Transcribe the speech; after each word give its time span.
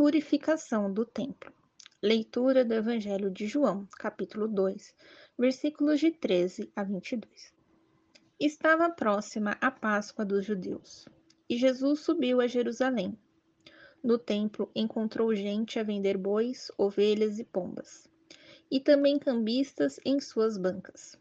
Edificação 0.00 0.92
do 0.92 1.04
templo. 1.04 1.52
Leitura 2.02 2.64
do 2.64 2.72
Evangelho 2.72 3.30
de 3.30 3.46
João, 3.46 3.86
capítulo 3.98 4.48
2, 4.48 4.92
versículos 5.38 6.00
de 6.00 6.10
13 6.10 6.72
a 6.74 6.82
22. 6.82 7.52
Estava 8.40 8.90
próxima 8.90 9.56
a 9.60 9.70
Páscoa 9.70 10.24
dos 10.24 10.46
judeus, 10.46 11.06
e 11.48 11.56
Jesus 11.56 12.00
subiu 12.00 12.40
a 12.40 12.46
Jerusalém. 12.46 13.16
No 14.02 14.18
templo 14.18 14.70
encontrou 14.74 15.34
gente 15.34 15.78
a 15.78 15.84
vender 15.84 16.16
bois, 16.16 16.72
ovelhas 16.76 17.38
e 17.38 17.44
pombas, 17.44 18.08
e 18.70 18.80
também 18.80 19.18
cambistas 19.18 20.00
em 20.04 20.18
suas 20.18 20.56
bancas. 20.56 21.16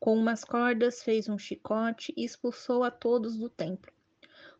Com 0.00 0.16
umas 0.16 0.42
cordas 0.42 1.02
fez 1.02 1.28
um 1.28 1.38
chicote 1.38 2.12
e 2.16 2.24
expulsou 2.24 2.82
a 2.82 2.90
todos 2.90 3.36
do 3.36 3.48
templo, 3.48 3.92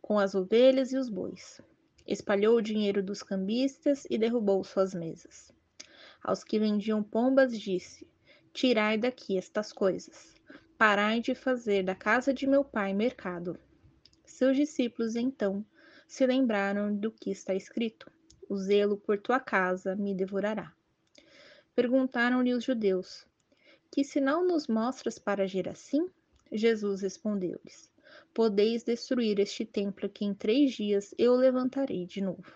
com 0.00 0.18
as 0.18 0.34
ovelhas 0.34 0.92
e 0.92 0.98
os 0.98 1.08
bois 1.08 1.60
Espalhou 2.06 2.56
o 2.56 2.62
dinheiro 2.62 3.02
dos 3.02 3.22
cambistas 3.22 4.06
e 4.10 4.18
derrubou 4.18 4.62
suas 4.64 4.92
mesas. 4.92 5.52
Aos 6.22 6.42
que 6.42 6.58
vendiam 6.58 7.02
pombas, 7.02 7.58
disse: 7.58 8.06
Tirai 8.52 8.98
daqui 8.98 9.38
estas 9.38 9.72
coisas. 9.72 10.34
Parai 10.76 11.20
de 11.20 11.34
fazer 11.34 11.82
da 11.82 11.94
casa 11.94 12.34
de 12.34 12.46
meu 12.46 12.64
pai 12.64 12.92
mercado. 12.92 13.58
Seus 14.24 14.56
discípulos, 14.56 15.14
então, 15.14 15.64
se 16.06 16.26
lembraram 16.26 16.94
do 16.94 17.10
que 17.10 17.30
está 17.30 17.54
escrito: 17.54 18.10
O 18.48 18.56
zelo 18.56 18.96
por 18.96 19.18
tua 19.18 19.40
casa 19.40 19.94
me 19.96 20.14
devorará. 20.14 20.72
Perguntaram-lhe 21.74 22.52
os 22.52 22.64
judeus: 22.64 23.26
Que 23.90 24.04
sinal 24.04 24.44
nos 24.44 24.66
mostras 24.66 25.18
para 25.18 25.44
agir 25.44 25.68
assim? 25.68 26.10
Jesus 26.50 27.00
respondeu-lhes: 27.00 27.90
Podeis 28.34 28.82
destruir 28.82 29.38
este 29.38 29.64
templo 29.64 30.08
que 30.08 30.24
em 30.24 30.34
três 30.34 30.72
dias 30.72 31.14
eu 31.18 31.34
levantarei 31.34 32.06
de 32.06 32.20
novo. 32.20 32.52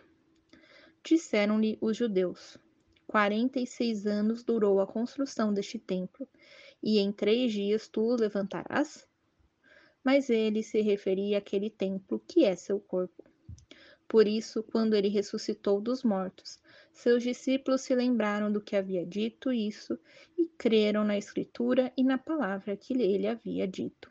Disseram-lhe 1.04 1.78
os 1.80 1.96
judeus: 1.96 2.58
Quarenta 3.06 3.60
e 3.60 3.66
seis 3.66 4.06
anos 4.06 4.42
durou 4.42 4.80
a 4.80 4.86
construção 4.86 5.54
deste 5.54 5.78
templo, 5.78 6.28
e 6.82 6.98
em 6.98 7.12
três 7.12 7.52
dias 7.52 7.88
tu 7.88 8.00
o 8.00 8.16
levantarás? 8.16 9.06
Mas 10.02 10.30
ele 10.30 10.62
se 10.62 10.80
referia 10.80 11.38
àquele 11.38 11.70
templo 11.70 12.22
que 12.26 12.44
é 12.44 12.56
seu 12.56 12.80
corpo. 12.80 13.22
Por 14.08 14.26
isso, 14.26 14.62
quando 14.62 14.94
ele 14.94 15.08
ressuscitou 15.08 15.80
dos 15.80 16.02
mortos, 16.02 16.60
seus 16.92 17.22
discípulos 17.22 17.80
se 17.80 17.94
lembraram 17.94 18.52
do 18.52 18.60
que 18.60 18.76
havia 18.76 19.04
dito 19.04 19.52
isso 19.52 19.98
e 20.38 20.46
creram 20.56 21.04
na 21.04 21.18
Escritura 21.18 21.92
e 21.96 22.04
na 22.04 22.16
palavra 22.16 22.76
que 22.76 22.94
ele 22.94 23.26
havia 23.26 23.66
dito. 23.66 24.10